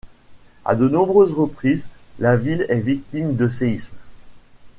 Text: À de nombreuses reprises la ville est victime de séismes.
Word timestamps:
À 0.65 0.73
de 0.75 0.89
nombreuses 0.89 1.31
reprises 1.31 1.87
la 2.17 2.35
ville 2.35 2.65
est 2.69 2.79
victime 2.79 3.35
de 3.35 3.47
séismes. 3.47 3.95